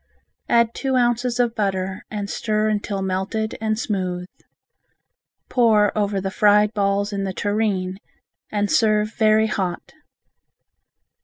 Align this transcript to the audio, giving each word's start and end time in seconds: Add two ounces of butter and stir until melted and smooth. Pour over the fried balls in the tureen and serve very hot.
Add 0.49 0.73
two 0.73 0.95
ounces 0.95 1.39
of 1.39 1.53
butter 1.53 2.01
and 2.09 2.27
stir 2.27 2.69
until 2.69 3.03
melted 3.03 3.55
and 3.61 3.77
smooth. 3.77 4.25
Pour 5.47 5.95
over 5.95 6.19
the 6.19 6.31
fried 6.31 6.73
balls 6.73 7.13
in 7.13 7.23
the 7.23 7.33
tureen 7.33 7.99
and 8.49 8.71
serve 8.71 9.13
very 9.13 9.45
hot. 9.45 9.93